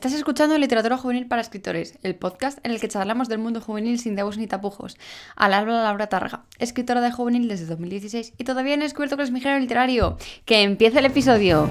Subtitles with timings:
[0.00, 3.98] Estás escuchando Literatura Juvenil para Escritores, el podcast en el que charlamos del mundo juvenil
[3.98, 4.96] sin tabús ni tapujos.
[5.36, 9.24] Al habla Laura Targa, escritora de juvenil desde 2016 y todavía no he descubierto que
[9.24, 10.16] es mi género literario.
[10.46, 11.68] ¡Que empiece el episodio!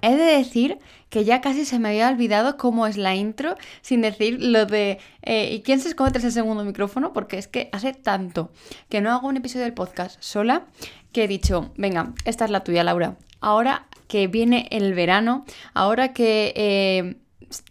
[0.00, 0.78] He de decir
[1.14, 4.98] que ya casi se me había olvidado cómo es la intro, sin decir lo de
[5.22, 7.12] eh, ¿y quién se esconde el segundo micrófono?
[7.12, 8.50] Porque es que hace tanto
[8.88, 10.64] que no hago un episodio del podcast sola
[11.12, 13.16] que he dicho, venga, esta es la tuya, Laura.
[13.40, 17.14] Ahora que viene el verano, ahora que eh,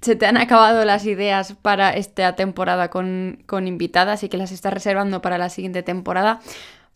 [0.01, 4.53] se te han acabado las ideas para esta temporada con, con invitadas y que las
[4.53, 6.39] estás reservando para la siguiente temporada,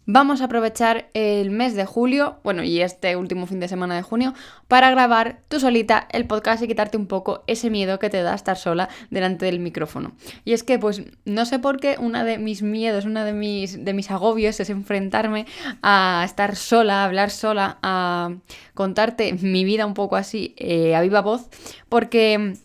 [0.10, 4.04] Vamos a aprovechar el mes de julio, bueno, y este último fin de semana de
[4.04, 4.34] junio,
[4.70, 8.34] para grabar tú solita el podcast y quitarte un poco ese miedo que te da
[8.34, 10.14] estar sola delante del micrófono.
[10.46, 13.84] Y es que, pues, no sé por qué, uno de mis miedos, uno de mis,
[13.84, 15.46] de mis agobios es enfrentarme
[15.84, 18.34] a estar sola, a hablar sola, a
[18.76, 21.50] contarte mi vida un poco así eh, a viva voz,
[21.90, 22.56] porque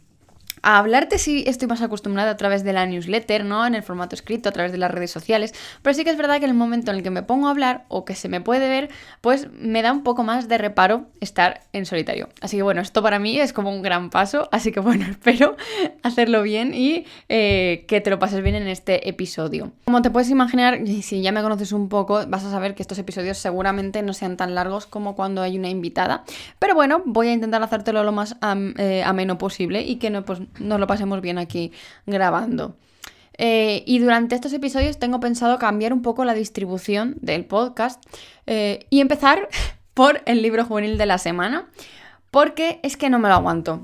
[0.62, 3.66] a hablarte sí estoy más acostumbrada a través de la newsletter, ¿no?
[3.66, 5.54] En el formato escrito, a través de las redes sociales.
[5.82, 7.50] Pero sí que es verdad que en el momento en el que me pongo a
[7.50, 11.06] hablar o que se me puede ver, pues me da un poco más de reparo
[11.20, 12.28] estar en solitario.
[12.40, 14.48] Así que bueno, esto para mí es como un gran paso.
[14.52, 15.56] Así que bueno, espero
[16.02, 19.72] hacerlo bien y eh, que te lo pases bien en este episodio.
[19.84, 22.98] Como te puedes imaginar, si ya me conoces un poco, vas a saber que estos
[22.98, 26.24] episodios seguramente no sean tan largos como cuando hay una invitada.
[26.58, 28.36] Pero bueno, voy a intentar hacértelo lo más
[28.78, 31.72] eh, ameno posible y que no, pues, nos lo pasemos bien aquí
[32.06, 32.76] grabando.
[33.38, 38.02] Eh, y durante estos episodios tengo pensado cambiar un poco la distribución del podcast
[38.46, 39.48] eh, y empezar
[39.94, 41.68] por el libro juvenil de la semana,
[42.30, 43.82] porque es que no me lo aguanto.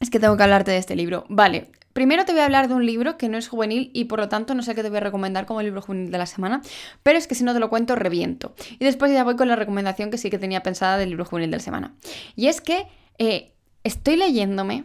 [0.00, 1.24] Es que tengo que hablarte de este libro.
[1.28, 4.20] Vale, primero te voy a hablar de un libro que no es juvenil y por
[4.20, 6.62] lo tanto no sé qué te voy a recomendar como libro juvenil de la semana,
[7.02, 8.54] pero es que si no te lo cuento reviento.
[8.78, 11.50] Y después ya voy con la recomendación que sí que tenía pensada del libro juvenil
[11.50, 11.94] de la semana.
[12.36, 12.86] Y es que
[13.18, 14.84] eh, estoy leyéndome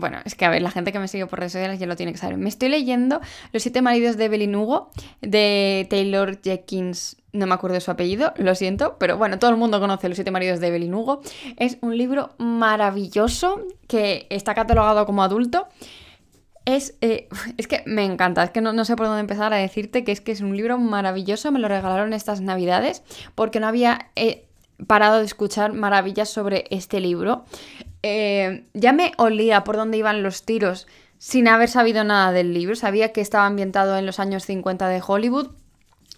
[0.00, 1.96] bueno, es que a ver, la gente que me sigue por redes sociales ya lo
[1.96, 2.36] tiene que saber.
[2.36, 3.20] Me estoy leyendo
[3.52, 4.90] Los siete maridos de Evelyn Hugo,
[5.20, 9.56] de Taylor Jenkins, no me acuerdo de su apellido, lo siento, pero bueno, todo el
[9.56, 11.20] mundo conoce Los siete maridos de Evelyn Hugo.
[11.56, 15.68] Es un libro maravilloso que está catalogado como adulto.
[16.64, 20.04] Es, eh, es que me encanta, es que no, sé por dónde empezar a decirte
[20.04, 23.02] que es que es un libro maravilloso, me lo regalaron estas navidades
[23.34, 24.10] porque no había...
[24.16, 24.46] Eh,
[24.86, 27.44] parado de escuchar maravillas sobre este libro.
[28.02, 30.86] Eh, ya me olía por dónde iban los tiros
[31.18, 32.74] sin haber sabido nada del libro.
[32.74, 35.50] Sabía que estaba ambientado en los años 50 de Hollywood.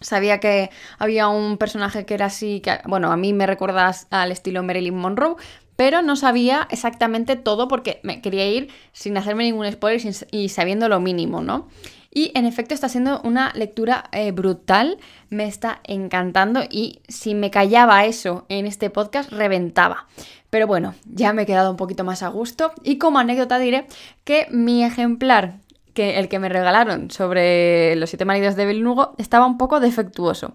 [0.00, 4.32] Sabía que había un personaje que era así, que, bueno, a mí me recuerdas al
[4.32, 5.36] estilo Marilyn Monroe,
[5.76, 10.00] pero no sabía exactamente todo porque me quería ir sin hacerme ningún spoiler
[10.30, 11.68] y sabiendo lo mínimo, ¿no?
[12.14, 14.98] Y en efecto está siendo una lectura eh, brutal,
[15.30, 20.06] me está encantando y si me callaba eso en este podcast, reventaba.
[20.50, 23.86] Pero bueno, ya me he quedado un poquito más a gusto y como anécdota diré
[24.24, 25.54] que mi ejemplar
[25.94, 30.54] que el que me regalaron sobre los siete maridos de Belnugo estaba un poco defectuoso.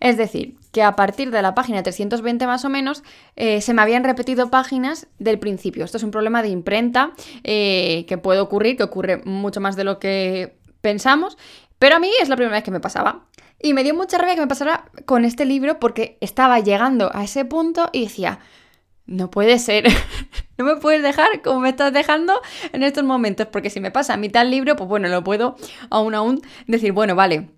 [0.00, 3.02] Es decir, que a partir de la página 320 más o menos
[3.34, 5.84] eh, se me habían repetido páginas del principio.
[5.84, 7.12] Esto es un problema de imprenta
[7.44, 10.54] eh, que puede ocurrir, que ocurre mucho más de lo que
[10.86, 11.36] pensamos,
[11.80, 13.26] pero a mí es la primera vez que me pasaba.
[13.60, 17.24] Y me dio mucha rabia que me pasara con este libro porque estaba llegando a
[17.24, 18.38] ese punto y decía,
[19.06, 19.88] no puede ser,
[20.58, 22.40] no me puedes dejar como me estás dejando
[22.72, 25.56] en estos momentos, porque si me pasa a mitad libro, pues bueno, lo puedo
[25.90, 27.50] aún aún decir, bueno, vale,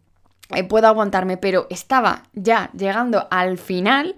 [0.55, 4.17] eh, puedo aguantarme, pero estaba ya llegando al final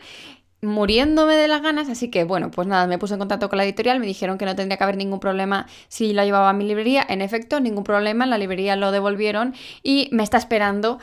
[0.63, 3.65] muriéndome de las ganas, así que bueno, pues nada, me puse en contacto con la
[3.65, 6.65] editorial, me dijeron que no tendría que haber ningún problema si la llevaba a mi
[6.65, 10.99] librería, en efecto, ningún problema, la librería lo devolvieron y me está esperando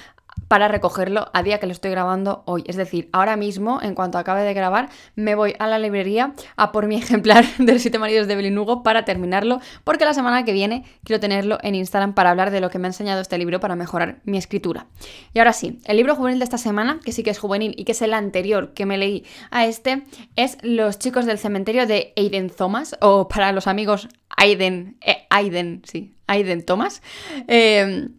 [0.48, 2.64] para recogerlo a día que lo estoy grabando hoy.
[2.68, 6.72] Es decir, ahora mismo, en cuanto acabe de grabar, me voy a la librería a
[6.72, 10.53] por mi ejemplar de los siete maridos de Belinugo para terminarlo, porque la semana que
[10.53, 13.59] viene quiero tenerlo en Instagram para hablar de lo que me ha enseñado este libro
[13.59, 14.88] para mejorar mi escritura.
[15.34, 17.84] Y ahora sí, el libro juvenil de esta semana, que sí que es juvenil y
[17.84, 20.03] que es el anterior que me leí a este,
[20.36, 25.82] es Los chicos del cementerio de Aiden Thomas, o para los amigos Aiden, eh, Aiden,
[25.85, 27.02] sí, Aiden Thomas.
[27.47, 28.09] Eh,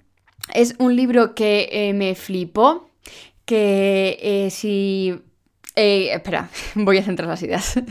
[0.54, 2.90] es un libro que eh, me flipó,
[3.44, 5.20] que eh, si...
[5.76, 7.74] Eh, espera, voy a centrar las ideas.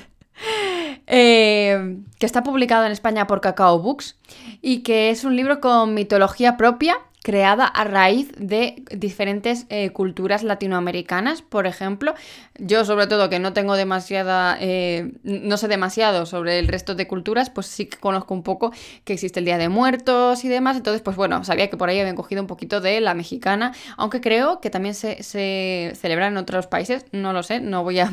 [1.08, 4.18] que está publicado en España por Cacao Books
[4.62, 10.44] y que es un libro con mitología propia creada a raíz de diferentes eh, culturas
[10.44, 12.14] latinoamericanas, por ejemplo.
[12.58, 17.06] Yo sobre todo que no tengo demasiada, eh, no sé demasiado sobre el resto de
[17.06, 18.72] culturas, pues sí que conozco un poco
[19.04, 22.00] que existe el Día de Muertos y demás, entonces pues bueno, sabía que por ahí
[22.00, 26.38] habían cogido un poquito de la mexicana, aunque creo que también se, se celebra en
[26.38, 28.10] otros países, no lo sé, no voy a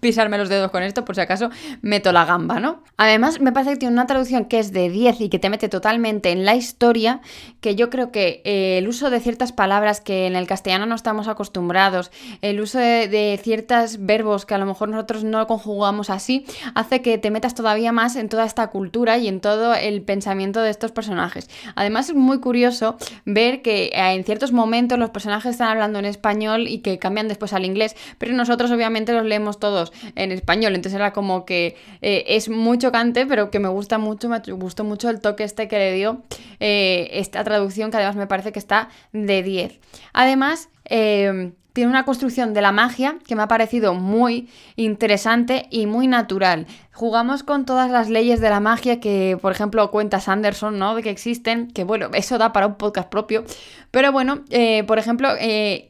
[0.00, 1.50] pisarme los dedos con esto, por si acaso
[1.82, 2.82] meto la gamba, ¿no?
[2.96, 5.68] Además, me parece que tiene una traducción que es de 10 y que te mete
[5.68, 7.20] totalmente en la historia,
[7.60, 10.94] que yo creo que eh, el uso de ciertas palabras que en el castellano no
[10.94, 12.10] estamos acostumbrados,
[12.42, 16.44] el uso de, ciertos verbos que a lo mejor nosotros no conjugamos así,
[16.74, 20.60] hace que te metas todavía más en toda esta cultura y en todo el pensamiento
[20.60, 21.48] de estos personajes.
[21.74, 26.04] Además, es muy curioso ver que eh, en ciertos momentos los personajes están hablando en
[26.04, 30.74] español y que cambian después al inglés, pero nosotros obviamente los leemos todos en español.
[30.74, 34.84] Entonces era como que eh, es muy chocante, pero que me gusta mucho, me gustó
[34.84, 36.22] mucho el toque este que le dio
[36.60, 39.80] eh, esta traducción, que además me parece que está de 10.
[40.12, 45.86] Además, eh, tiene una construcción de la magia que me ha parecido muy interesante y
[45.86, 46.66] muy natural.
[46.92, 50.94] Jugamos con todas las leyes de la magia que, por ejemplo, cuenta Sanderson, ¿no?
[50.94, 53.44] De que existen, que bueno, eso da para un podcast propio.
[53.90, 54.42] Pero bueno,
[54.86, 55.28] por ejemplo,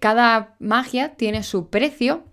[0.01, 2.25] cada magia tiene su precio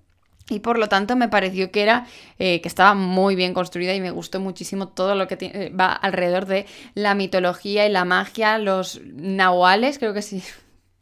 [0.49, 2.05] y por lo tanto me pareció que era
[2.37, 5.91] eh, que estaba muy bien construida y me gustó muchísimo todo lo que eh, va
[5.93, 10.43] alrededor de la mitología y la magia, los nahuales, creo que sí.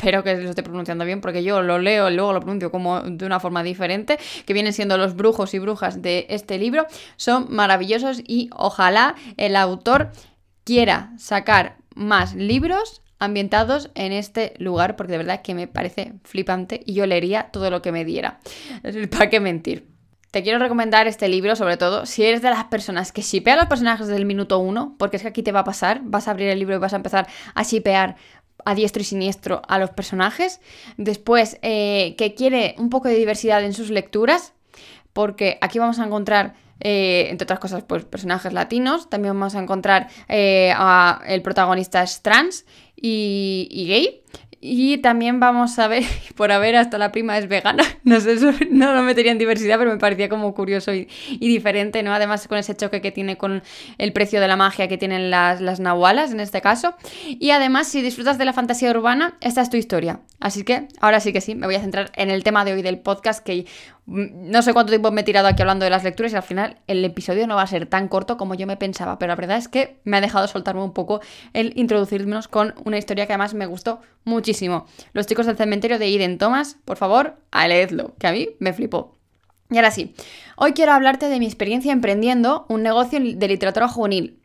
[0.02, 3.02] Espero que lo esté pronunciando bien porque yo lo leo y luego lo pronuncio como
[3.02, 4.18] de una forma diferente,
[4.48, 6.88] que vienen siendo los brujos y brujas de este libro.
[7.18, 10.12] Son maravillosos y ojalá el autor
[10.64, 16.82] quiera sacar más libros ambientados en este lugar, porque de verdad que me parece flipante
[16.86, 18.40] y yo leería todo lo que me diera.
[19.12, 19.88] ¿Para qué mentir?
[20.32, 23.68] Te quiero recomendar este libro, sobre todo si eres de las personas que shipea los
[23.68, 26.32] personajes desde el minuto uno, porque es que aquí te va a pasar, vas a
[26.32, 28.16] abrir el libro y vas a empezar a shipear
[28.66, 30.60] a diestro y siniestro a los personajes.
[30.98, 34.54] Después, eh, que quiere un poco de diversidad en sus lecturas,
[35.14, 39.10] porque aquí vamos a encontrar eh, entre otras cosas, pues personajes latinos.
[39.10, 44.22] También vamos a encontrar eh, a el protagonista es trans y, gay.
[44.64, 46.04] Y también vamos a ver,
[46.36, 48.36] por haber hasta la prima es vegana, no sé,
[48.70, 51.08] no lo metería en diversidad, pero me parecía como curioso y,
[51.40, 52.14] diferente, ¿no?
[52.14, 53.64] Además con ese choque que tiene con
[53.98, 56.96] el precio de la magia que tienen las, las nahualas en este caso.
[57.28, 60.20] Y además, si disfrutas de la fantasía urbana, esta es tu historia.
[60.40, 62.84] Así que ahora sí que sí, me voy a centrar en el tema de hoy
[62.84, 63.66] del podcast, que
[64.12, 66.78] no sé cuánto tiempo me he tirado aquí hablando de las lecturas y al final
[66.88, 69.58] el episodio no va a ser tan corto como yo me pensaba, pero la verdad
[69.58, 71.22] es que me ha dejado soltarme un poco
[71.54, 74.86] el introducirnos con una historia que además me gustó muchísimo.
[75.14, 78.74] Los chicos del cementerio de Eden Thomas, por favor, a leedlo, que a mí me
[78.74, 79.16] flipó.
[79.70, 80.14] Y ahora sí,
[80.58, 84.38] hoy quiero hablarte de mi experiencia emprendiendo un negocio de literatura juvenil.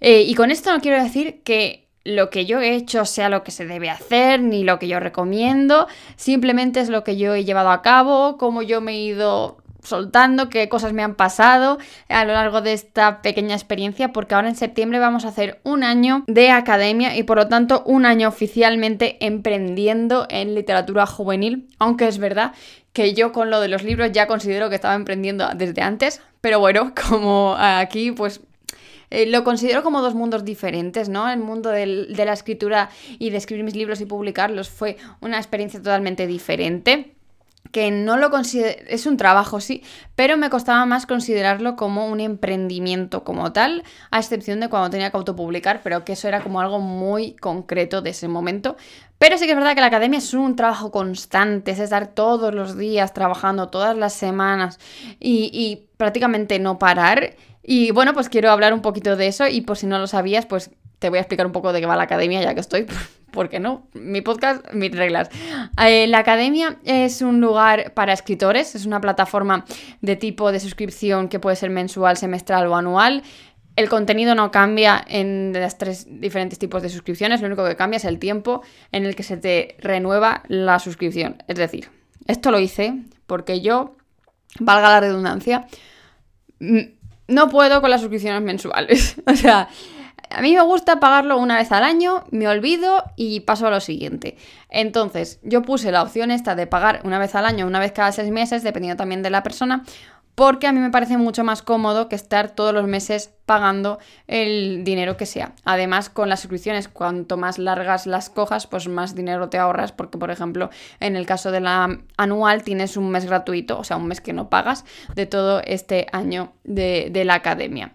[0.00, 3.42] Eh, y con esto no quiero decir que lo que yo he hecho sea lo
[3.42, 5.86] que se debe hacer, ni lo que yo recomiendo,
[6.16, 10.48] simplemente es lo que yo he llevado a cabo, cómo yo me he ido soltando,
[10.48, 14.56] qué cosas me han pasado a lo largo de esta pequeña experiencia, porque ahora en
[14.56, 19.16] septiembre vamos a hacer un año de academia y por lo tanto un año oficialmente
[19.24, 22.52] emprendiendo en literatura juvenil, aunque es verdad
[22.92, 26.58] que yo con lo de los libros ya considero que estaba emprendiendo desde antes, pero
[26.60, 28.40] bueno, como aquí pues
[29.10, 31.28] eh, lo considero como dos mundos diferentes, ¿no?
[31.30, 35.80] El mundo de la escritura y de escribir mis libros y publicarlos fue una experiencia
[35.80, 37.14] totalmente diferente
[37.72, 39.82] que no lo considero, es un trabajo, sí,
[40.16, 45.10] pero me costaba más considerarlo como un emprendimiento como tal, a excepción de cuando tenía
[45.10, 48.76] que autopublicar, pero que eso era como algo muy concreto de ese momento.
[49.20, 52.54] Pero sí que es verdad que la academia es un trabajo constante, es estar todos
[52.54, 54.78] los días trabajando, todas las semanas
[55.20, 57.36] y, prácticamente no parar.
[57.62, 60.46] Y bueno, pues quiero hablar un poquito de eso y por si no lo sabías,
[60.46, 62.86] pues te voy a explicar un poco de qué va la academia ya que estoy,
[63.30, 65.28] porque no, mi podcast, mis reglas.
[65.78, 69.66] Eh, la academia es un lugar para escritores, es una plataforma
[70.00, 73.22] de tipo de suscripción que puede ser mensual, semestral o anual.
[73.80, 77.96] El contenido no cambia en las tres diferentes tipos de suscripciones, lo único que cambia
[77.96, 78.60] es el tiempo
[78.92, 81.42] en el que se te renueva la suscripción.
[81.48, 81.88] Es decir,
[82.26, 82.92] esto lo hice
[83.26, 83.96] porque yo,
[84.58, 85.66] valga la redundancia,
[86.58, 89.16] no puedo con las suscripciones mensuales.
[89.26, 89.70] o sea,
[90.28, 93.80] a mí me gusta pagarlo una vez al año, me olvido y paso a lo
[93.80, 94.36] siguiente.
[94.68, 98.12] Entonces, yo puse la opción esta de pagar una vez al año, una vez cada
[98.12, 99.84] seis meses, dependiendo también de la persona,
[100.40, 104.84] porque a mí me parece mucho más cómodo que estar todos los meses pagando el
[104.84, 105.52] dinero que sea.
[105.66, 110.16] Además, con las suscripciones, cuanto más largas las cojas, pues más dinero te ahorras, porque
[110.16, 114.06] por ejemplo, en el caso de la anual tienes un mes gratuito, o sea, un
[114.06, 117.92] mes que no pagas de todo este año de, la academia.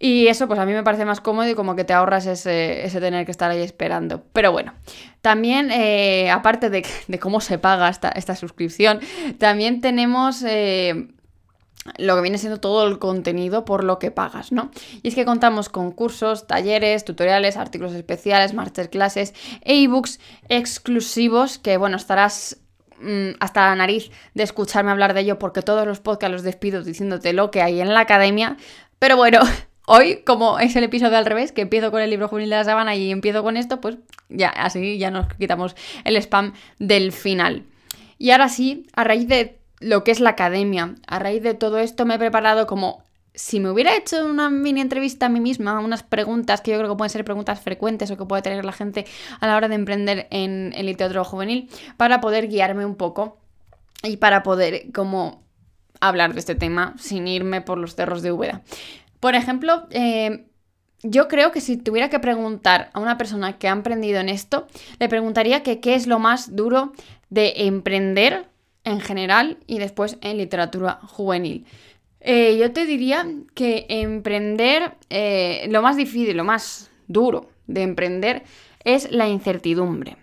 [0.00, 2.90] Y eso pues a mí me parece más cómodo y como que te ahorras ese,
[2.98, 4.24] tener que estar ahí esperando.
[4.32, 4.74] Pero bueno,
[5.20, 6.84] también eh, aparte de,
[7.20, 8.98] cómo se paga esta, esta suscripción,
[9.38, 10.42] también tenemos...
[10.42, 11.10] Eh,
[11.98, 14.70] lo que viene siendo todo el contenido por lo que pagas, ¿no?
[15.02, 21.76] Y es que contamos con cursos, talleres, tutoriales, artículos especiales, masterclasses e ebooks exclusivos que,
[21.76, 22.58] bueno, estarás
[23.00, 26.82] mm, hasta la nariz de escucharme hablar de ello porque todos los podcasts los despido
[26.82, 28.56] diciéndote lo que hay en la academia.
[28.98, 29.40] Pero bueno,
[29.86, 32.64] hoy, como es el episodio al revés, que empiezo con el libro juvenil de la
[32.64, 33.96] sabana y empiezo con esto, pues
[34.28, 37.64] ya, así ya nos quitamos el spam del final.
[38.18, 40.94] Y ahora sí, a raíz de lo que es la academia.
[41.06, 43.02] A raíz de todo esto me he preparado como
[43.36, 46.90] si me hubiera hecho una mini entrevista a mí misma, unas preguntas que yo creo
[46.90, 49.04] que pueden ser preguntas frecuentes o que puede tener la gente
[49.40, 51.68] a la hora de emprender en, el literatura juvenil,
[51.98, 53.36] para poder guiarme un poco
[54.02, 55.42] y para poder como
[56.00, 58.62] hablar de este tema sin irme por los cerros de Úbeda.
[59.20, 60.46] Por ejemplo, eh,
[61.02, 64.66] yo creo que si tuviera que preguntar a una persona que ha emprendido en esto,
[64.98, 66.92] le preguntaría que qué es lo más duro
[67.28, 68.46] de emprender
[68.86, 71.66] en general y después en literatura juvenil.
[72.20, 78.44] Eh, yo te diría que emprender, eh, lo más difícil, lo más duro de emprender
[78.84, 80.16] es la incertidumbre.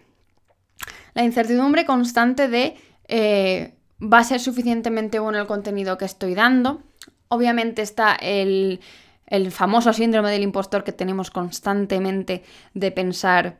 [1.13, 2.75] La incertidumbre constante de
[3.09, 6.81] eh, va a ser suficientemente bueno el contenido que estoy dando.
[7.27, 8.79] Obviamente está el,
[9.27, 12.43] el famoso síndrome del impostor que tenemos constantemente
[12.73, 13.59] de pensar,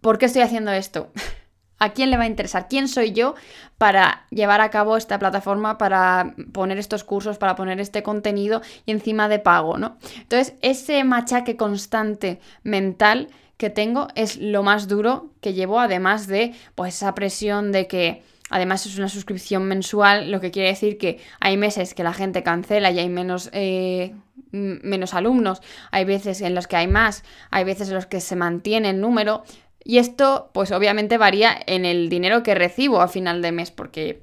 [0.00, 1.12] ¿por qué estoy haciendo esto?
[1.78, 2.68] ¿A quién le va a interesar?
[2.68, 3.34] ¿Quién soy yo
[3.78, 8.90] para llevar a cabo esta plataforma, para poner estos cursos, para poner este contenido y
[8.90, 9.96] encima de pago, ¿no?
[10.16, 16.54] Entonces, ese machaque constante mental que tengo es lo más duro que llevo, además de
[16.74, 21.20] pues esa presión de que además es una suscripción mensual, lo que quiere decir que
[21.40, 24.14] hay meses que la gente cancela y hay menos, eh,
[24.52, 28.36] menos alumnos, hay veces en los que hay más, hay veces en los que se
[28.36, 29.44] mantiene el número.
[29.84, 34.22] Y esto, pues obviamente varía en el dinero que recibo a final de mes, porque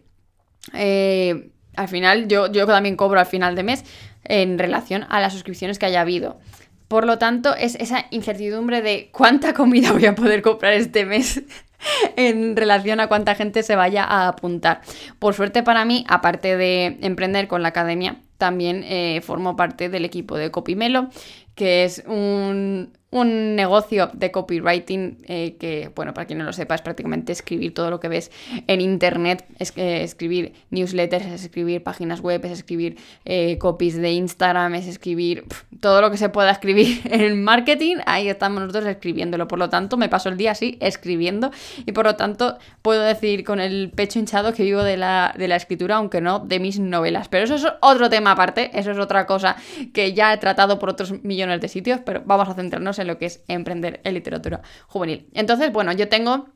[0.74, 3.84] eh, al final yo, yo también cobro al final de mes
[4.24, 6.40] en relación a las suscripciones que haya habido.
[6.88, 11.42] Por lo tanto, es esa incertidumbre de cuánta comida voy a poder comprar este mes
[12.16, 14.82] en relación a cuánta gente se vaya a apuntar.
[15.20, 20.06] Por suerte para mí, aparte de emprender con la academia, también eh, formo parte del
[20.06, 21.10] equipo de Copymelo,
[21.56, 26.76] que es un, un negocio de copywriting eh, que, bueno, para quien no lo sepa,
[26.76, 28.30] es prácticamente escribir todo lo que ves
[28.68, 34.12] en internet, es, eh, escribir newsletters, es escribir páginas web, es escribir eh, copies de
[34.12, 35.46] Instagram, es escribir
[35.80, 39.48] todo lo que se pueda escribir en marketing, ahí estamos nosotros escribiéndolo.
[39.48, 41.52] Por lo tanto, me paso el día así escribiendo
[41.86, 45.48] y por lo tanto puedo decir con el pecho hinchado que vivo de la, de
[45.48, 47.30] la escritura, aunque no de mis novelas.
[47.30, 49.56] Pero eso es otro tema aparte, eso es otra cosa
[49.94, 53.18] que ya he tratado por otros millones de sitios, pero vamos a centrarnos en lo
[53.18, 55.28] que es emprender en literatura juvenil.
[55.34, 56.48] Entonces, bueno, yo tengo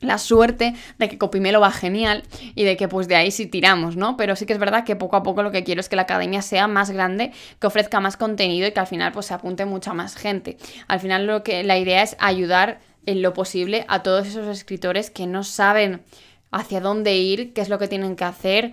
[0.00, 3.96] la suerte de que Copimelo va genial y de que pues de ahí sí tiramos,
[3.96, 4.16] ¿no?
[4.16, 6.02] Pero sí que es verdad que poco a poco lo que quiero es que la
[6.02, 9.64] academia sea más grande, que ofrezca más contenido y que al final pues se apunte
[9.64, 10.58] mucha más gente.
[10.88, 15.10] Al final lo que la idea es ayudar en lo posible a todos esos escritores
[15.10, 16.02] que no saben
[16.50, 18.72] hacia dónde ir, qué es lo que tienen que hacer,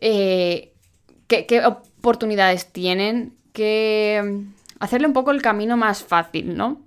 [0.00, 0.72] eh,
[1.26, 4.44] qué, qué oportunidades tienen, qué
[4.82, 6.82] hacerle un poco el camino más fácil, ¿no?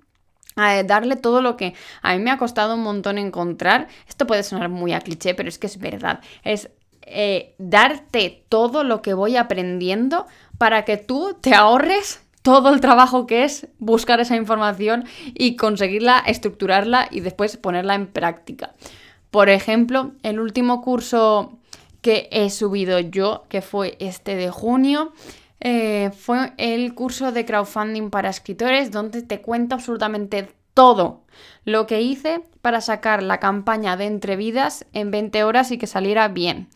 [0.85, 3.89] darle todo lo que a mí me ha costado un montón encontrar.
[4.07, 6.21] Esto puede sonar muy a cliché, pero es que es verdad.
[6.43, 6.69] Es
[7.01, 13.27] eh, darte todo lo que voy aprendiendo para que tú te ahorres todo el trabajo
[13.27, 18.73] que es buscar esa información y conseguirla, estructurarla y después ponerla en práctica.
[19.31, 21.57] Por ejemplo, el último curso
[22.01, 25.11] que he subido yo, que fue este de junio,
[25.59, 31.23] eh, fue el curso de crowdfunding para escritores donde te cuento absolutamente todo
[31.63, 36.27] lo que hice para sacar la campaña de entrevidas en 20 horas y que saliera
[36.27, 36.67] bien.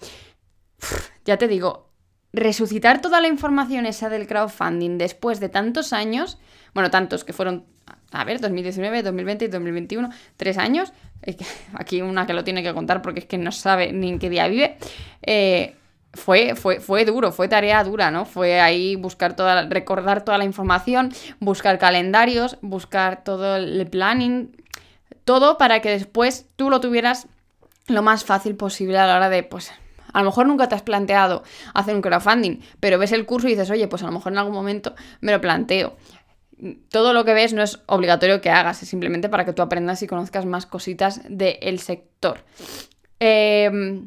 [1.26, 1.90] ya te digo,
[2.34, 6.38] resucitar toda la información esa del crowdfunding después de tantos años,
[6.74, 7.66] bueno, tantos que fueron,
[8.12, 10.94] a ver, 2019, 2020 y 2021, tres años,
[11.74, 14.30] aquí una que lo tiene que contar porque es que no sabe ni en qué
[14.30, 14.78] día vive,
[15.22, 15.76] eh,
[16.14, 18.26] fue, fue, fue, duro, fue tarea dura, ¿no?
[18.26, 24.56] Fue ahí buscar toda, recordar toda la información, buscar calendarios, buscar todo el planning,
[25.24, 27.28] todo para que después tú lo tuvieras
[27.88, 29.72] lo más fácil posible a la hora de, pues,
[30.12, 33.52] a lo mejor nunca te has planteado hacer un crowdfunding, pero ves el curso y
[33.52, 35.96] dices, oye, pues a lo mejor en algún momento me lo planteo.
[36.90, 40.02] Todo lo que ves no es obligatorio que hagas, es simplemente para que tú aprendas
[40.02, 42.44] y conozcas más cositas del sector.
[43.20, 44.02] Eh,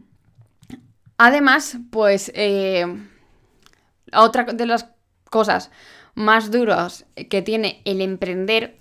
[1.25, 2.85] Además, pues eh,
[4.13, 4.89] otra de las
[5.31, 5.71] cosas
[6.17, 8.77] más duras que tiene el emprender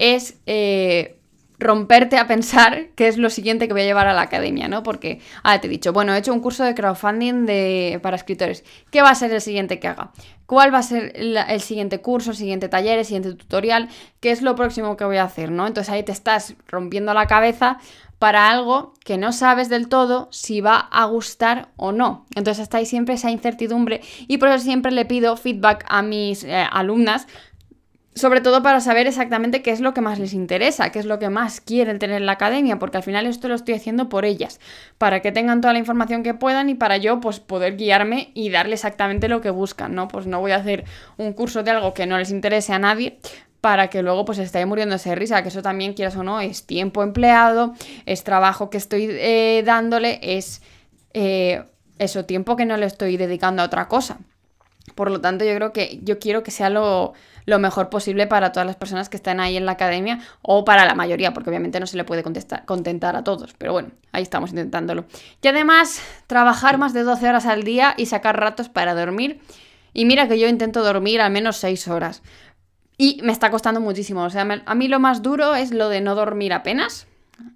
[0.00, 1.20] es eh,
[1.60, 4.82] romperte a pensar qué es lo siguiente que voy a llevar a la academia, ¿no?
[4.82, 8.64] Porque, ahora te he dicho, bueno, he hecho un curso de crowdfunding de, para escritores.
[8.90, 10.10] ¿Qué va a ser el siguiente que haga?
[10.46, 13.88] ¿Cuál va a ser el siguiente curso, el siguiente taller, el siguiente tutorial?
[14.18, 15.64] ¿Qué es lo próximo que voy a hacer, ¿no?
[15.64, 17.78] Entonces ahí te estás rompiendo la cabeza
[18.24, 22.24] para algo que no sabes del todo si va a gustar o no.
[22.34, 26.42] Entonces está ahí siempre esa incertidumbre y por eso siempre le pido feedback a mis
[26.42, 27.26] eh, alumnas
[28.14, 31.18] sobre todo para saber exactamente qué es lo que más les interesa, qué es lo
[31.18, 34.24] que más quieren tener en la academia, porque al final esto lo estoy haciendo por
[34.24, 34.60] ellas,
[34.98, 38.50] para que tengan toda la información que puedan y para yo pues poder guiarme y
[38.50, 40.06] darle exactamente lo que buscan, ¿no?
[40.06, 40.84] Pues no voy a hacer
[41.16, 43.18] un curso de algo que no les interese a nadie
[43.64, 46.66] para que luego pues esté muriéndose de risa, que eso también quieras o no, es
[46.66, 47.72] tiempo empleado,
[48.04, 50.60] es trabajo que estoy eh, dándole, es
[51.14, 51.64] eh,
[51.98, 54.18] eso, tiempo que no le estoy dedicando a otra cosa.
[54.94, 57.14] Por lo tanto, yo creo que yo quiero que sea lo,
[57.46, 60.94] mejor posible para todas las personas que están ahí en la academia o para la
[60.94, 63.54] mayoría, porque obviamente no se le puede contentar a todos.
[63.56, 65.06] Pero bueno, ahí estamos intentándolo.
[65.40, 69.40] Y además, trabajar más de 12 horas al día y sacar ratos para dormir.
[69.94, 72.20] Y mira que yo intento dormir al menos 6 horas.
[72.96, 74.22] Y me está costando muchísimo.
[74.24, 77.06] O sea, a mí lo más duro es lo de no dormir apenas.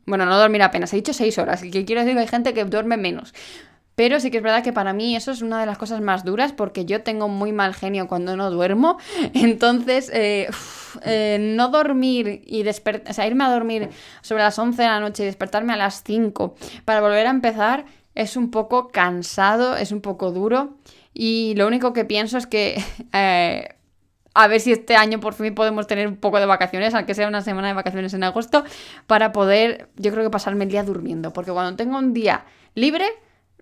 [0.06, 0.92] Bueno, no dormir apenas.
[0.92, 1.62] He dicho 6 horas.
[1.62, 3.34] Y que quiero decir que hay gente que duerme menos.
[3.98, 6.24] Pero sí que es verdad que para mí eso es una de las cosas más
[6.24, 8.96] duras porque yo tengo muy mal genio cuando no duermo.
[9.34, 10.48] Entonces, eh,
[11.02, 13.88] eh, no dormir y despertar, o sea, irme a dormir
[14.22, 16.54] sobre las 11 de la noche y despertarme a las 5
[16.84, 20.76] para volver a empezar es un poco cansado, es un poco duro.
[21.12, 22.80] Y lo único que pienso es que...
[23.12, 23.77] Eh,
[24.38, 27.26] a ver si este año por fin podemos tener un poco de vacaciones, aunque sea
[27.26, 28.62] una semana de vacaciones en agosto,
[29.08, 32.44] para poder, yo creo que pasarme el día durmiendo, porque cuando tengo un día
[32.76, 33.06] libre,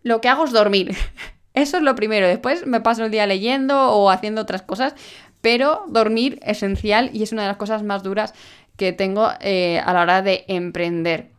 [0.03, 0.95] lo que hago es dormir.
[1.55, 2.29] Eso es lo primero.
[2.29, 4.95] Después me paso el día leyendo o haciendo otras cosas,
[5.41, 8.35] pero dormir esencial y es una de las cosas más duras
[8.77, 11.31] que tengo eh, a la hora de emprender.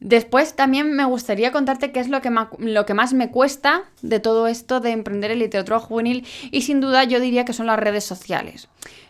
[0.00, 4.20] Después también me gustaría contarte qué es lo que, lo que más me cuesta de
[4.20, 7.78] todo esto de emprender en literatura juvenil y sin duda yo diría que son las
[7.78, 8.68] redes sociales.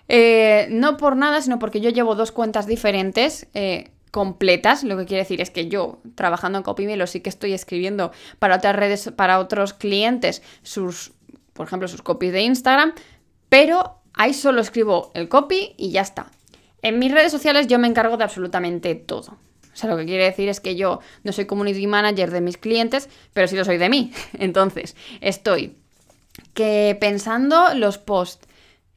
[0.09, 3.49] Eh, no por nada, sino porque yo llevo dos cuentas diferentes.
[3.55, 7.53] Eh, completas, lo que quiere decir es que yo trabajando en CopyMelo sí que estoy
[7.53, 11.13] escribiendo para otras redes, para otros clientes, sus,
[11.53, 12.95] por ejemplo, sus copies de Instagram,
[13.51, 16.31] pero ahí solo escribo el copy y ya está.
[16.81, 19.37] En mis redes sociales yo me encargo de absolutamente todo.
[19.77, 22.57] O sea, lo que quiere decir es que yo no soy community manager de mis
[22.57, 24.11] clientes, pero sí lo soy de mí.
[24.39, 25.77] Entonces, estoy
[26.55, 28.49] que pensando los posts,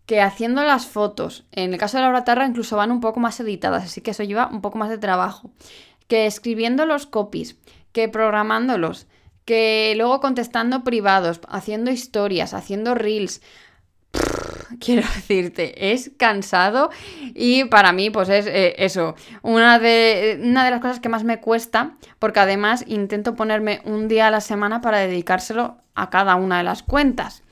[0.05, 3.37] que haciendo las fotos, en el caso de Laura Tarra incluso van un poco más
[3.41, 5.51] editadas, así que eso lleva un poco más de trabajo,
[6.07, 7.57] que escribiendo los copies,
[7.91, 9.07] que programándolos,
[9.43, 13.41] que luego contestando privados, haciendo historias, haciendo reels.
[14.79, 16.89] quiero decirte, es cansado
[17.33, 21.23] y para mí pues es eh, eso, una de, una de las cosas que más
[21.23, 26.35] me cuesta, porque además intento ponerme un día a la semana para dedicárselo a cada
[26.35, 27.43] una de las cuentas.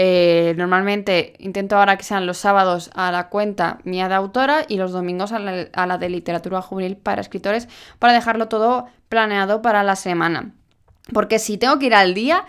[0.00, 4.76] Eh, normalmente intento ahora que sean los sábados a la cuenta mía de autora y
[4.76, 7.68] los domingos a la, de literatura juvenil para escritores
[7.98, 10.52] para dejarlo todo planeado para la semana.
[11.12, 12.44] Porque si tengo que ir al día,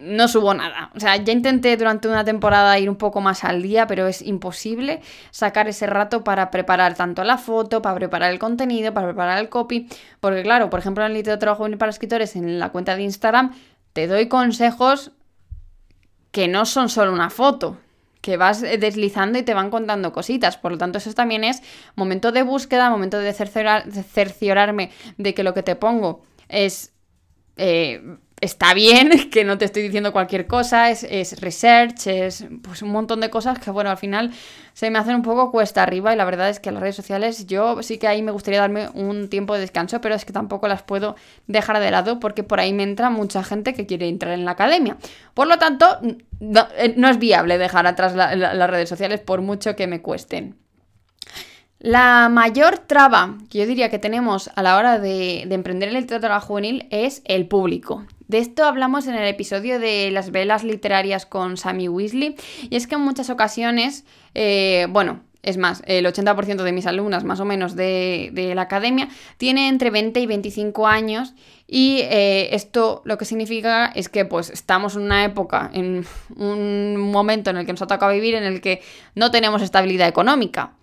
[0.00, 0.90] no subo nada.
[0.94, 4.22] O sea, ya intenté durante una temporada ir un poco más al día, pero es
[4.22, 9.38] imposible sacar ese rato para preparar tanto la foto, para preparar el contenido, para preparar
[9.38, 9.88] el copy.
[10.20, 13.54] Porque claro, por ejemplo, en literatura juvenil para escritores, en la cuenta de Instagram,
[13.92, 15.12] te doy consejos
[16.30, 17.76] que no son solo una foto,
[18.20, 20.56] que vas deslizando y te van contando cositas.
[20.56, 21.62] Por lo tanto, eso también es
[21.96, 26.92] momento de búsqueda, momento de, cerciorarme de que lo que te pongo es
[27.56, 32.90] eh, está bien, que no te estoy diciendo cualquier cosa, es, research, es pues un
[32.90, 34.32] montón de cosas que, bueno, al final
[34.72, 37.46] se me hacen un poco cuesta arriba y la verdad es que las redes sociales
[37.46, 40.68] yo sí que ahí me gustaría darme un tiempo de descanso, pero es que tampoco
[40.68, 44.32] las puedo dejar de lado porque por ahí me entra mucha gente que quiere entrar
[44.32, 44.96] en la academia.
[45.34, 45.98] Por lo tanto,
[46.40, 50.56] no, eh, es viable dejar atrás las redes sociales por mucho que me cuesten.
[51.80, 56.38] La mayor traba que yo diría que tenemos a la hora de, emprender el literatura
[56.38, 58.04] juvenil es el público.
[58.30, 62.36] De esto hablamos en el episodio de las velas literarias con Sammy Weasley.
[62.70, 64.04] Y es que en muchas ocasiones,
[64.36, 69.08] eh, bueno, es más, el 80% de mis alumnas, más o menos, de, la academia,
[69.36, 71.34] tiene entre 20 y 25 años.
[71.66, 76.98] Y eh, esto lo que significa es que pues estamos en una época, en un
[76.98, 78.80] momento en el que nos ha tocado vivir, en el que
[79.16, 80.74] no tenemos estabilidad económica.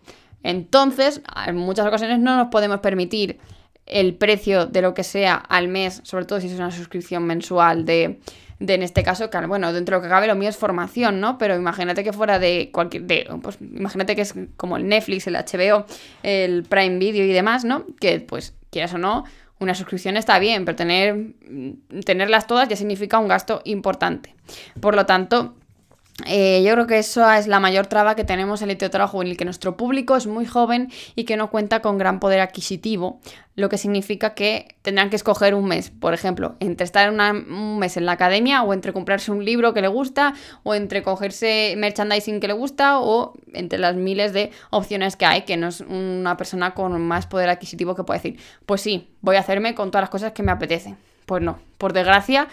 [0.43, 3.39] Entonces, en muchas ocasiones no nos podemos permitir
[3.87, 7.85] el precio de lo que sea al mes, sobre todo si es una suscripción mensual
[7.85, 8.19] de
[8.59, 11.19] de en este caso, que bueno, dentro de lo que cabe lo mío es formación,
[11.19, 11.37] ¿no?
[11.37, 15.35] Pero imagínate que fuera de cualquier, de, pues imagínate que es como el Netflix, el
[15.35, 15.85] HBO,
[16.23, 17.85] el Prime Video y demás, ¿no?
[17.99, 19.25] Que pues quieras o no,
[19.59, 21.33] una suscripción está bien, pero tener,
[22.03, 24.35] tenerlas todas ya significa un gasto importante.
[24.79, 25.55] Por lo tanto,
[26.25, 29.37] eh, yo creo que eso es la mayor traba que tenemos en el literatura juvenil,
[29.37, 33.19] que nuestro público es muy joven y que no cuenta con gran poder adquisitivo,
[33.55, 37.97] lo que significa que tendrán que escoger un mes, por ejemplo, entre estar un mes
[37.97, 42.39] en la academia o entre comprarse un libro que le gusta o entre cogerse merchandising
[42.39, 46.35] que le gusta o entre las miles de opciones que hay, que no es una
[46.35, 50.03] persona con más poder adquisitivo que puede decir, pues sí, voy a hacerme con todas
[50.03, 50.97] las cosas que me apetecen.
[51.27, 52.47] Pues no, por desgracia,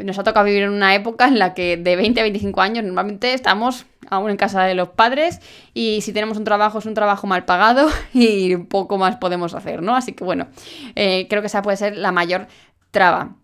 [0.00, 2.84] nos ha tocado vivir en una época en la que de 20 a 25 años
[2.84, 5.40] normalmente estamos aún en casa de los padres
[5.74, 9.82] y si tenemos un trabajo es un trabajo mal pagado y poco más podemos hacer,
[9.82, 9.96] ¿no?
[9.96, 10.46] Así que bueno,
[10.94, 12.46] eh, creo que esa puede ser la mayor
[12.92, 13.34] traba.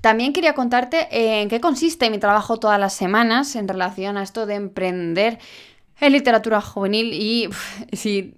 [0.00, 4.46] También quería contarte en qué consiste mi trabajo todas las semanas en relación a esto
[4.46, 5.40] de emprender
[6.00, 7.48] en literatura juvenil y
[7.92, 8.37] si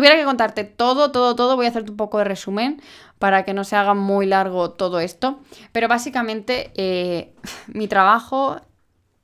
[0.00, 2.80] tuviera que contarte todo, todo, todo, voy a hacerte un poco de resumen
[3.18, 5.40] para que no se haga muy largo todo esto.
[5.72, 7.34] Pero básicamente eh,
[7.66, 8.62] mi trabajo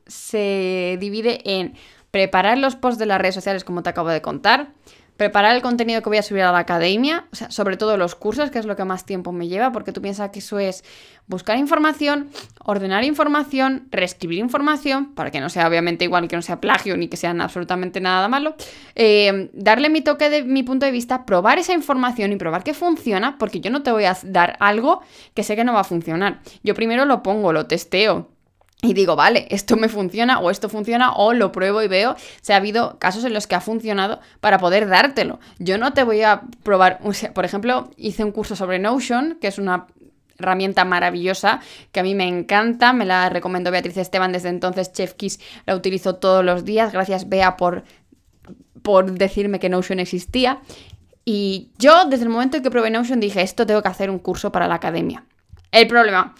[0.07, 1.75] se divide en
[2.11, 4.75] preparar los posts de las redes sociales, como te acabo de contar,
[5.16, 8.14] preparar el contenido que voy a subir a la academia, o sea, sobre todo los
[8.14, 10.85] cursos, que es lo que más tiempo me lleva, porque tú piensas que eso es
[11.26, 12.31] buscar información,
[12.64, 17.09] ordenar información, reescribir información, para que no sea obviamente igual que no sea plagio ni
[17.09, 18.55] que sean absolutamente nada malo,
[18.94, 22.74] eh, darle mi toque de mi punto de vista, probar esa información y probar que
[22.74, 25.00] funciona, porque yo no te voy a dar algo
[25.35, 26.40] que sé que no va a funcionar.
[26.62, 28.29] Yo primero lo pongo, lo testeo,
[28.83, 32.53] y digo, vale, esto me funciona o esto funciona o lo pruebo y veo si
[32.53, 35.41] ha habido casos en los que ha funcionado para poder dártelo.
[35.59, 37.01] Yo no te voy a probar,
[37.35, 39.87] por ejemplo, hice un curso sobre Notion, que es una
[40.39, 41.61] herramienta maravillosa
[41.91, 45.75] que a mí me encanta, me la recomendó Beatriz Esteban desde entonces, Chef Kiss la
[45.75, 47.85] utilizo todos los días, gracias Bea por,
[48.83, 50.61] por decirme que Notion existía.
[51.25, 54.19] Y yo desde el momento en que probé Notion dije, esto tengo que hacer un
[54.19, 55.25] curso para la academia.
[55.73, 56.35] El problema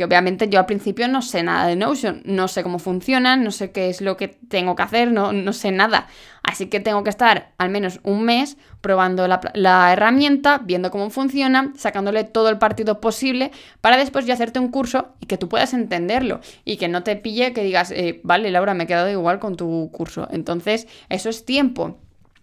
[0.00, 3.50] que obviamente yo al principio no sé nada de Notion, no sé cómo funciona, no
[3.50, 6.06] sé qué es lo que tengo que hacer, no, no sé nada.
[6.42, 11.74] Así que tengo que estar al menos un mes probando la, herramienta, viendo cómo funciona,
[11.76, 13.50] sacándole todo el partido posible
[13.82, 17.16] para después yo hacerte un curso y que tú puedas entenderlo y que no te
[17.16, 20.28] pille que digas, eh, vale, Laura, me he quedado igual con tu curso.
[20.30, 21.98] Entonces, eso es tiempo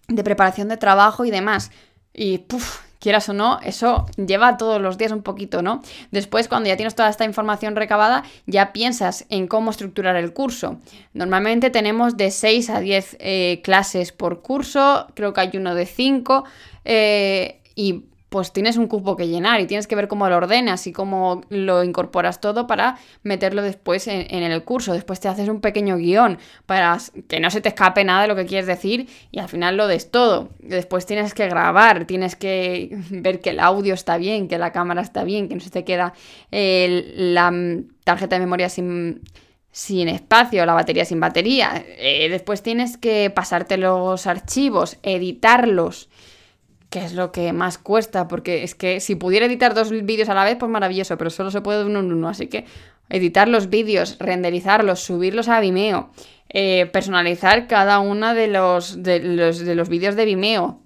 [0.06, 1.72] de preparación de trabajo y demás.
[2.14, 5.82] Y puff, quieras o no, eso lleva todos los días un poquito, ¿no?
[6.10, 10.78] Después, cuando ya tienes toda esta información recabada, ya piensas en cómo estructurar el curso.
[11.12, 15.86] Normalmente tenemos de 6 a 10 eh, clases por curso, creo que hay uno de
[15.86, 16.44] 5,
[16.84, 20.86] eh, y pues tienes un cupo que llenar y tienes que ver cómo lo ordenas
[20.86, 24.92] y cómo lo incorporas todo para meterlo después en, el curso.
[24.92, 28.36] Después te haces un pequeño guion para que no se te escape nada de lo
[28.36, 30.50] que quieres decir y al final lo des todo.
[30.58, 35.00] Después tienes que grabar, tienes que ver que el audio está bien, que la cámara
[35.00, 36.12] está bien, que no se te queda
[36.50, 37.52] la
[38.04, 39.22] tarjeta de memoria sin
[39.70, 41.84] sin espacio, la batería sin batería.
[41.98, 46.08] Eh, después tienes que pasarte los archivos, editarlos
[46.90, 50.34] que es lo que más cuesta, porque es que si pudiera editar dos vídeos a
[50.34, 52.64] la vez, pues maravilloso, pero solo se puede de uno en uno, así que
[53.10, 56.10] editar los vídeos, renderizarlos, subirlos a Vimeo,
[56.48, 60.80] eh, personalizar cada uno de los, de los, de los vídeos de Vimeo,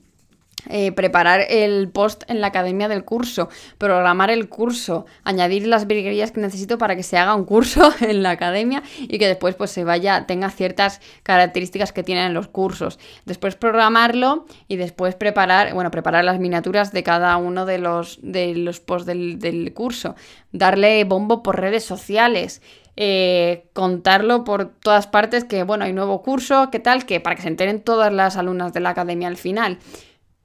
[0.69, 3.49] eh, preparar el post en la academia del curso,
[3.79, 8.23] programar el curso, añadir las virguerías que necesito para que se haga un curso en
[8.23, 12.99] la academia y que después pues se vaya, tenga ciertas características que tienen los cursos.
[13.25, 18.55] Después programarlo y después preparar, bueno, preparar las miniaturas de cada uno de los, de
[18.55, 20.15] los posts del, del curso,
[20.53, 22.63] darle bombo por redes sociales.
[22.95, 27.41] Eh, contarlo por todas partes que bueno hay nuevo curso qué tal que para que
[27.41, 29.79] se enteren todas las alumnas de la academia al final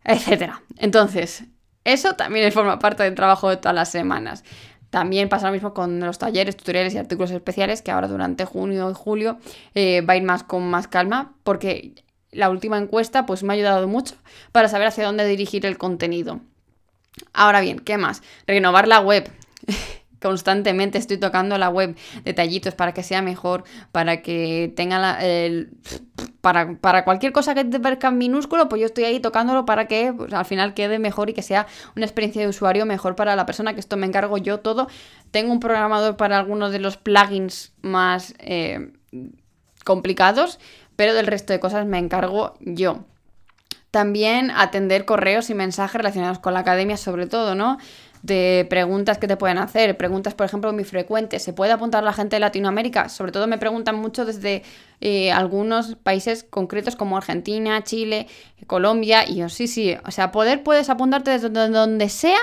[0.08, 0.64] etcétera.
[0.78, 1.44] Entonces,
[1.84, 4.44] eso también forma parte del trabajo de todas las semanas.
[4.90, 8.90] También pasa lo mismo con los talleres, tutoriales y artículos especiales, que ahora durante junio
[8.90, 9.38] y julio
[9.76, 11.94] eh, va a ir más con más calma, porque
[12.32, 14.16] la última encuesta pues me ha ayudado mucho
[14.52, 16.40] para saber hacia dónde dirigir el contenido.
[17.34, 18.22] Ahora bien, ¿qué más?
[18.46, 19.30] Renovar la web.
[20.28, 23.64] Constantemente estoy tocando la web, detallitos para que sea mejor,
[23.94, 25.70] para que tenga la, el,
[26.42, 30.34] para, cualquier cosa que te parezca minúsculo, pues yo estoy ahí tocándolo para que pues,
[30.34, 33.74] al final quede mejor y que sea una experiencia de usuario mejor para la persona,
[33.74, 34.90] que esto me encargo yo todo.
[35.32, 38.92] Tengo un programador para algunos de los plugins más eh,
[39.86, 40.60] complicados,
[40.98, 43.06] pero del resto de cosas me encargo yo.
[43.92, 47.78] También atender correos y mensajes relacionados con la academia, sobre todo, ¿no?
[48.28, 51.42] De preguntas que te pueden hacer, preguntas, por ejemplo, muy frecuentes.
[51.42, 53.10] ¿Se puede apuntar la gente de Latinoamérica?
[53.10, 54.62] Sobre todo me preguntan mucho desde
[55.02, 58.28] eh, algunos países concretos como Argentina, Chile,
[58.68, 59.28] Colombia.
[59.28, 62.38] Y yo, sí, sí, o sea, poder puedes apuntarte desde donde sea,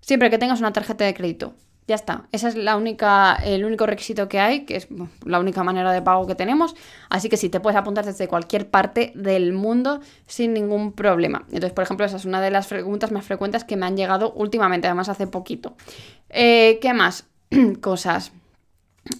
[0.00, 1.54] siempre que tengas una tarjeta de crédito.
[1.92, 2.26] Ya está.
[2.32, 4.88] Ese es la única, el único requisito que hay, que es
[5.26, 6.74] la única manera de pago que tenemos.
[7.10, 11.44] Así que sí, te puedes apuntar desde cualquier parte del mundo sin ningún problema.
[11.48, 14.32] Entonces, por ejemplo, esa es una de las preguntas más frecuentes que me han llegado
[14.32, 15.74] últimamente, además hace poquito.
[16.30, 17.26] Eh, ¿Qué más?
[17.82, 18.32] Cosas.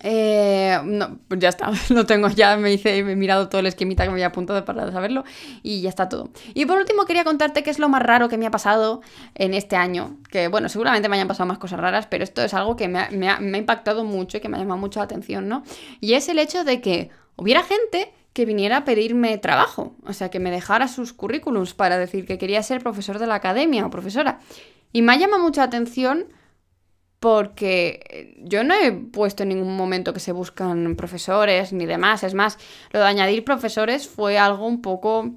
[0.04, 3.66] Eh, no, pues ya está, lo tengo ya, me hice, me he mirado todo el
[3.66, 5.24] esquemita que me había apuntado para saberlo
[5.62, 6.30] y ya está todo.
[6.54, 9.00] Y por último quería contarte qué es lo más raro que me ha pasado
[9.34, 12.54] en este año, que bueno, seguramente me hayan pasado más cosas raras, pero esto es
[12.54, 15.04] algo que me ha, me ha, impactado mucho y que me ha llamado mucho la
[15.04, 15.64] atención, ¿no?
[16.00, 20.30] Y es el hecho de que hubiera gente que viniera a pedirme trabajo, o sea,
[20.30, 23.90] que me dejara sus currículums para decir que quería ser profesor de la academia o
[23.90, 24.38] profesora.
[24.92, 26.26] Y me ha llamado mucha atención
[27.22, 32.24] porque yo no he puesto en ningún momento que se buscan profesores ni demás.
[32.24, 32.58] Es más,
[32.90, 35.30] lo de añadir profesores fue algo un poco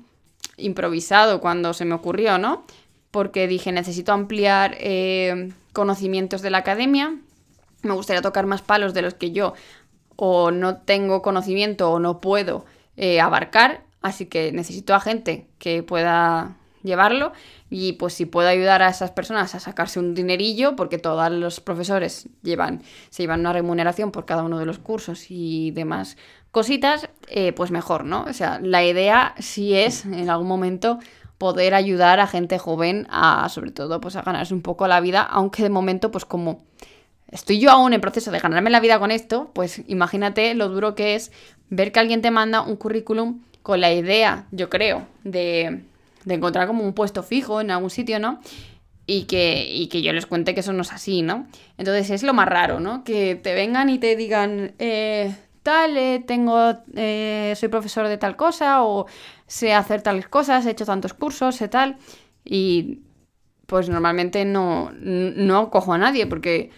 [0.57, 2.65] improvisado cuando se me ocurrió, ¿no?
[3.11, 7.19] Porque dije, necesito ampliar eh, conocimientos de la academia,
[7.83, 9.53] me gustaría tocar más palos de los que yo
[10.15, 12.65] o no tengo conocimiento o no puedo
[12.97, 17.31] eh, abarcar, así que necesito a gente que pueda llevarlo
[17.77, 21.59] y pues si puedo ayudar a esas personas a sacarse un dinerillo, porque todos los
[21.59, 26.15] profesores llevan, se llevan una remuneración por cada uno de los cursos y demás
[26.51, 28.23] cositas, eh, pues mejor, ¿no?
[28.29, 30.99] O sea, la idea sí es en algún momento
[31.37, 35.21] poder ayudar a gente joven a, sobre todo, pues a ganarse un poco la vida,
[35.23, 36.63] aunque de momento, pues como
[37.29, 40.95] estoy yo aún en proceso de ganarme la vida con esto, pues imagínate lo duro
[40.95, 41.33] que es
[41.69, 45.83] ver que alguien te manda un currículum con la idea, yo creo, de
[46.25, 48.39] de encontrar como un puesto fijo en algún sitio, ¿no?
[49.07, 51.47] Y que, que yo les cuente que eso no es así, ¿no?
[51.77, 53.03] Entonces es lo más raro, ¿no?
[53.03, 58.35] Que te vengan y te digan, eh, tal, eh, tengo, eh, soy profesor de tal
[58.35, 59.05] cosa, o
[59.47, 61.97] sé hacer tales cosas, he hecho tantos cursos, sé tal,
[62.43, 63.01] y
[63.65, 66.71] pues normalmente no, no cojo a nadie, porque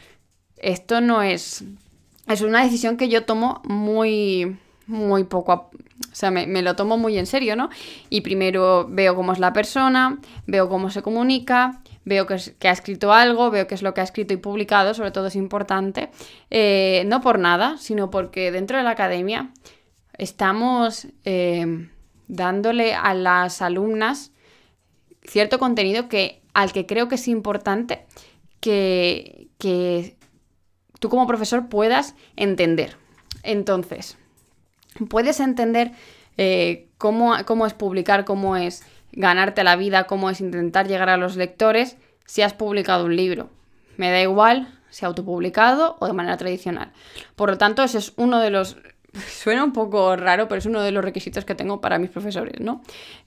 [0.58, 1.64] esto no es...
[2.28, 4.58] Es una decisión que yo tomo muy,
[4.88, 5.70] muy poco
[6.12, 7.70] o sea, me, lo tomo muy en serio, ¿no?
[8.10, 13.14] Y primero veo cómo es la persona, veo cómo se comunica, veo que, ha escrito
[13.14, 16.10] algo, veo qué es lo que ha escrito y publicado, sobre todo es importante,
[16.50, 19.52] eh, no por nada, sino porque dentro de la academia
[20.18, 21.88] estamos eh,
[22.28, 24.32] dándole a las alumnas
[25.24, 28.06] cierto contenido que, al que creo que es importante
[28.60, 30.16] que, que
[31.00, 32.98] tú como profesor puedas entender.
[33.44, 34.18] Entonces,
[35.10, 35.92] puedes entender
[36.38, 41.18] eh, cómo, cómo es publicar, cómo es ganarte la vida, cómo es intentar llegar a
[41.18, 43.50] los lectores si has publicado un libro.
[43.98, 46.92] Me da igual si autopublicado o de manera tradicional.
[47.36, 48.78] Por lo tanto, ese es uno de los...
[49.28, 52.60] Suena un poco raro, pero es uno de los requisitos que tengo para mis profesores,
[52.60, 52.82] ¿no?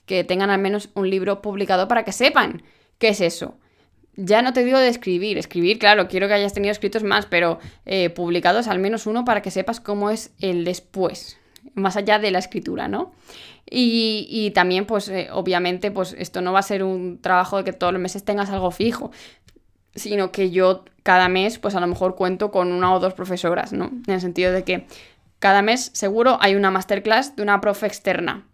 [0.07, 2.63] Que tengan al menos un libro publicado para que sepan
[2.99, 3.57] qué es eso.
[4.17, 7.59] Ya no te digo de escribir, escribir, claro, quiero que hayas tenido escritos más, pero
[7.87, 11.39] eh, publicados al menos uno para que sepas cómo es el después,
[11.75, 13.13] más allá de la escritura, ¿no?
[13.73, 17.73] Y, también, pues, eh, obviamente, pues esto no va a ser un trabajo de que
[17.73, 19.13] todos los meses tengas algo fijo,
[19.95, 23.73] sino que yo cada mes, pues a lo mejor cuento con una o dos profesoras,
[23.73, 23.91] ¿no?
[24.07, 24.87] En el sentido de que
[25.39, 28.47] cada mes seguro hay una masterclass de una profe externa.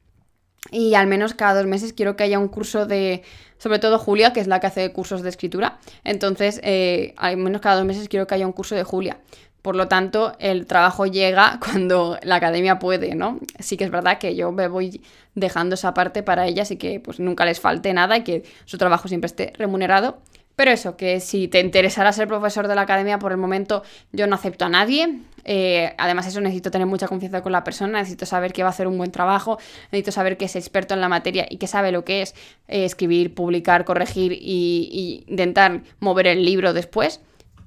[0.71, 3.23] Y al menos cada dos meses quiero que haya un curso de,
[3.59, 5.79] sobre todo Julia, que es la que hace cursos de escritura.
[6.05, 9.19] Entonces, eh, al menos cada dos meses quiero que haya un curso de Julia.
[9.67, 13.41] Por lo tanto, el trabajo llega cuando la academia puede, ¿no?
[13.59, 15.01] Sí que es verdad que yo me voy
[15.35, 18.79] dejando esa parte para ellas y que pues nunca les falte nada y que su
[18.79, 20.19] trabajo siempre esté remunerado.
[20.55, 24.29] Pero eso, que si te interesara ser profesor de la academia, por el momento yo
[24.29, 25.19] no acepto a nadie.
[25.43, 28.71] Eh, además, eso necesito tener mucha confianza con la persona, necesito saber que va a
[28.71, 29.59] hacer un buen trabajo,
[29.91, 32.37] necesito saber que es experto en la materia y que sabe lo que es
[32.69, 37.21] eh, escribir, publicar, corregir y, y intentar mover el libro después.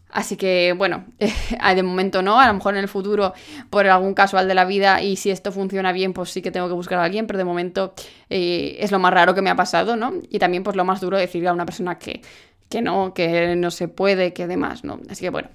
[0.10, 1.06] Así que bueno,
[1.76, 3.34] de momento no, a lo mejor en el futuro
[3.70, 6.68] por algún casual de la vida y si esto funciona bien pues sí que tengo
[6.68, 7.94] que buscar a alguien, pero de momento
[8.30, 10.14] eh, es lo más raro que me ha pasado, ¿no?
[10.30, 12.22] Y también pues lo más duro decirle a una persona que,
[12.70, 15.00] que no, que no se puede, que demás, ¿no?
[15.10, 15.50] Así que bueno,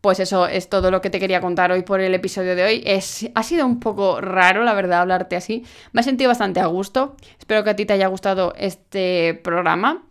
[0.00, 2.82] pues eso es todo lo que te quería contar hoy por el episodio de hoy.
[2.86, 5.64] Es, ha sido un poco raro, la verdad, hablarte así.
[5.92, 7.16] Me he sentido bastante a gusto.
[7.38, 10.04] Espero que a ti te haya gustado este programa.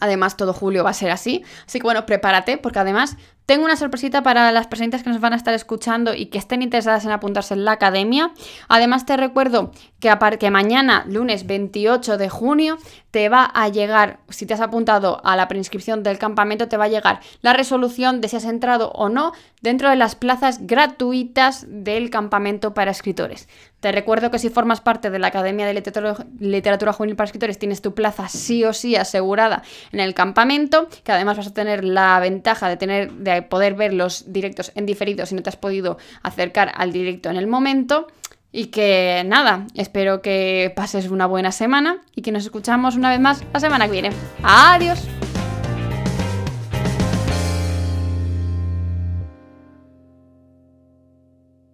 [0.00, 1.44] Además, todo julio va a ser así.
[1.66, 5.32] Así que bueno, prepárate porque además Tengo una sorpresita para las personitas que nos van
[5.32, 8.32] a estar escuchando y que estén interesadas en apuntarse en la academia.
[8.68, 12.78] Además te recuerdo que, mañana, lunes 28 de junio,
[13.10, 16.84] te va a llegar, si te has apuntado a la preinscripción del campamento, te va
[16.84, 21.66] a llegar la resolución de si has entrado o no dentro de las plazas gratuitas
[21.68, 23.48] del campamento para escritores.
[23.78, 27.82] Te recuerdo que si formas parte de la Academia de Literatura, Juvenil para Escritores, tienes
[27.82, 32.18] tu plaza sí o sí asegurada en el campamento, que además vas a tener la
[32.20, 35.98] ventaja de, tener, de poder ver los directos en diferido si no te has podido
[36.22, 38.06] acercar al directo en el momento.
[38.54, 43.18] Y que nada, espero que pases una buena semana y que nos escuchamos una vez
[43.18, 44.10] más la semana que viene.
[44.42, 45.08] Adiós.